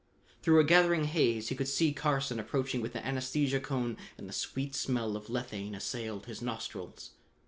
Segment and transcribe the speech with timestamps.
[0.41, 4.33] Through a gathering haze he could see Carson approaching with an anesthesia cone and the
[4.33, 7.11] sweet smell of lethane assailed his nostrils.